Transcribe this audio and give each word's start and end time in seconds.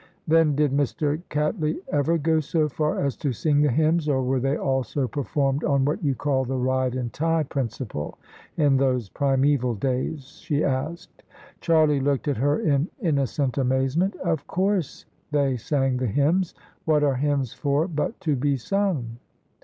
"Then 0.27 0.55
did 0.55 0.71
Mr. 0.71 1.21
Cattley 1.29 1.77
ever 1.91 2.17
go 2.17 2.39
so 2.39 2.67
far 2.67 2.99
as 3.05 3.15
to 3.17 3.31
sing 3.31 3.61
the 3.61 3.69
hymns, 3.69 4.09
or 4.09 4.23
were 4.23 4.39
they 4.39 4.57
also 4.57 5.07
performed 5.07 5.63
on 5.63 5.85
what 5.85 6.03
you 6.03 6.15
call 6.15 6.43
the 6.43 6.57
ride 6.57 6.95
and 6.95 7.13
tie 7.13 7.43
principle 7.43 8.17
in 8.57 8.77
those 8.77 9.09
primaeval 9.09 9.75
days?" 9.75 10.39
she 10.43 10.63
asked. 10.63 11.21
Charlie 11.59 11.99
looked 11.99 12.27
at 12.27 12.37
her 12.37 12.57
in 12.59 12.89
innocent 12.99 13.59
amazement. 13.59 14.15
"Of 14.25 14.47
course 14.47 15.05
they 15.29 15.55
sang 15.55 15.97
the 15.97 16.07
hymns. 16.07 16.55
What 16.85 17.03
are 17.03 17.13
hymns 17.17 17.53
for 17.53 17.87
but 17.87 18.19
to 18.21 18.35
be 18.35 18.57
sung?" 18.57 19.17